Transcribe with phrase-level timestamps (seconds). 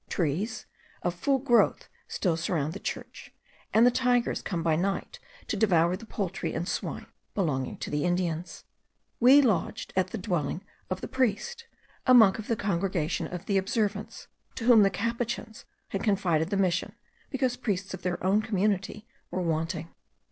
[0.09, 0.65] Trees
[1.03, 3.31] of full growth still surround the church,
[3.71, 8.03] and the tigers come by night to devour the poultry and swine belonging to the
[8.03, 8.63] Indians.
[9.19, 11.67] We lodged at the dwelling of the priest,
[12.07, 14.25] a monk of the congregation of the Observance,
[14.55, 16.93] to whom the Capuchins had confided the Mission,
[17.29, 19.93] because priests of their own community were wanting.